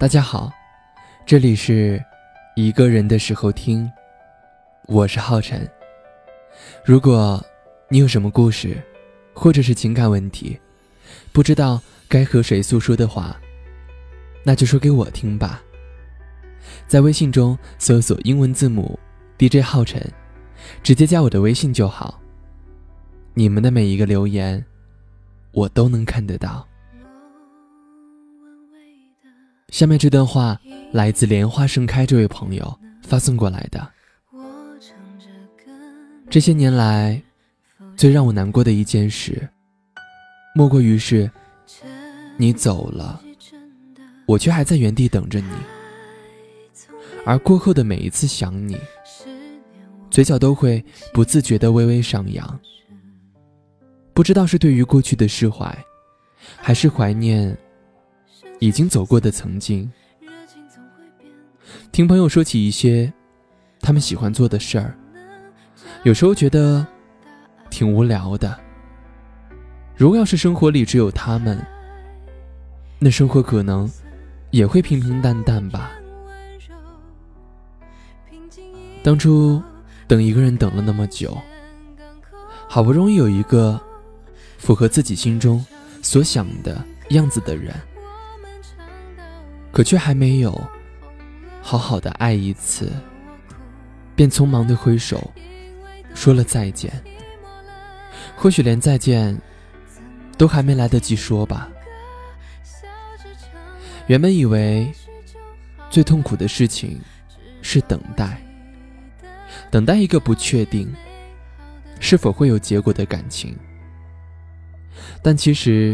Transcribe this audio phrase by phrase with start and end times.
[0.00, 0.50] 大家好，
[1.26, 2.02] 这里是
[2.56, 3.86] 一个人的时候听，
[4.86, 5.70] 我是浩辰。
[6.82, 7.44] 如果
[7.90, 8.82] 你有什么故事，
[9.34, 10.58] 或者是情感问题，
[11.32, 11.78] 不知道
[12.08, 13.38] 该和谁诉说的话，
[14.42, 15.62] 那就说给我听吧。
[16.88, 18.98] 在微信中搜索英文字母
[19.36, 20.02] DJ 浩辰，
[20.82, 22.18] 直接加我的微信就好。
[23.34, 24.64] 你们的每一个留言，
[25.52, 26.66] 我都能看得到。
[29.70, 30.60] 下面这段话
[30.92, 33.88] 来自莲花盛开这位朋友发送过来的。
[36.28, 37.20] 这些年来，
[37.96, 39.48] 最让我难过的一件事，
[40.54, 41.30] 莫过于是，
[42.36, 43.20] 你走了，
[44.26, 45.50] 我却还在原地等着你。
[47.24, 48.76] 而过后的每一次想你，
[50.10, 52.60] 嘴角都会不自觉的微微上扬。
[54.12, 55.76] 不知道是对于过去的释怀，
[56.56, 57.56] 还是怀念。
[58.60, 59.90] 已经走过的曾经，
[61.90, 63.10] 听朋友说起一些
[63.80, 64.94] 他们喜欢做的事儿，
[66.04, 66.86] 有时候觉得
[67.70, 68.54] 挺无聊的。
[69.96, 71.58] 如果要是生活里只有他们，
[72.98, 73.90] 那生活可能
[74.50, 75.92] 也会平平淡淡吧。
[79.02, 79.62] 当初
[80.06, 81.34] 等一个人等了那么久，
[82.68, 83.80] 好不容易有一个
[84.58, 85.64] 符合自己心中
[86.02, 87.74] 所想的样子的人。
[89.72, 90.52] 可却还没有
[91.62, 92.92] 好好的爱一次，
[94.14, 95.30] 便匆忙的挥手
[96.14, 96.92] 说了再见。
[98.36, 99.38] 或许连再见
[100.36, 101.68] 都还没来得及说吧。
[104.06, 104.90] 原本以为
[105.88, 107.00] 最痛苦的事情
[107.62, 108.42] 是等待，
[109.70, 110.92] 等待一个不确定
[112.00, 113.56] 是否会有结果的感情，
[115.22, 115.88] 但其实